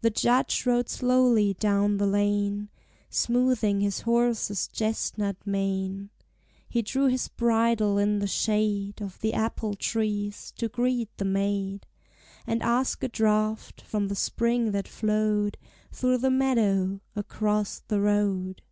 The 0.00 0.08
Judge 0.08 0.64
rode 0.64 0.88
slowly 0.88 1.52
down 1.52 1.98
the 1.98 2.06
lane, 2.06 2.70
Smoothing 3.10 3.82
his 3.82 4.00
horse's 4.00 4.68
chestnut 4.68 5.36
mane. 5.46 6.08
He 6.66 6.80
drew 6.80 7.08
his 7.08 7.28
bridle 7.28 7.98
in 7.98 8.20
the 8.20 8.26
shade 8.26 9.02
Of 9.02 9.20
the 9.20 9.34
apple 9.34 9.74
trees, 9.74 10.50
to 10.56 10.68
greet 10.68 11.14
the 11.18 11.26
maid, 11.26 11.84
And 12.46 12.62
ask 12.62 13.02
a 13.04 13.08
draught 13.08 13.82
from 13.82 14.08
the 14.08 14.16
spring 14.16 14.70
that 14.70 14.88
flowed 14.88 15.58
Through 15.92 16.16
the 16.16 16.30
meadow, 16.30 17.02
across 17.14 17.80
the 17.80 18.00
road. 18.00 18.62